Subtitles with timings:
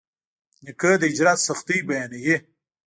[0.63, 2.35] نیکه د هجرت سختۍ بیانوي.